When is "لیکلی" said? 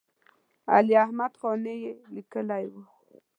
2.15-2.65